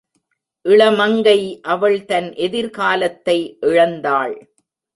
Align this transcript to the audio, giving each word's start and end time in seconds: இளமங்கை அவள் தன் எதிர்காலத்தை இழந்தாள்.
இளமங்கை 0.65 1.59
அவள் 1.61 2.05
தன் 2.05 2.33
எதிர்காலத்தை 2.33 3.37
இழந்தாள். 3.61 4.35